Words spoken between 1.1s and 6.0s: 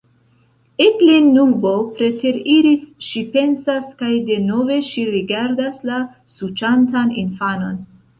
nubo preteriris, ŝi pensas, kaj denove ŝi rigardas la